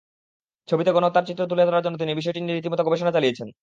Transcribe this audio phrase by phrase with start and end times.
[0.67, 3.51] ছবিতে গণহত্যার চিত্র তুলে ধরার জন্য তিনি বিষয়টি নিয়ে রীতিমতো গবেষণা চালিয়েছিলেন।